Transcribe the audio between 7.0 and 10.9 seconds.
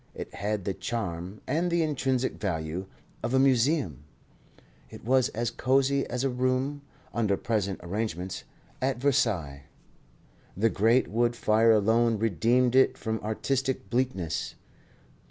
(under present arrangements) at Versailles. The